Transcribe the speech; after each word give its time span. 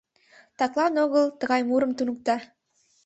Таклан 0.57 0.93
огыл 1.03 1.25
тыгай 1.39 1.61
мурым 1.69 1.91
туныкта. 1.97 2.35